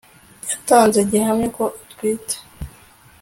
yatanze 0.49 0.99
gihamya 1.09 1.47
ko 1.57 1.63
atwite 1.81 2.35